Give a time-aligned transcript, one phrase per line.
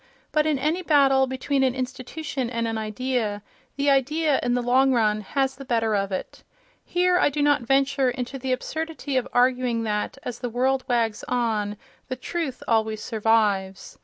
[0.31, 3.43] But in any battle between an institution and an idea,
[3.75, 6.41] the idea, in the long run, has the better of it.
[6.83, 11.23] Here I do not venture into the absurdity of arguing that, as the world wags
[11.27, 11.77] on,
[12.07, 13.99] the truth always survives.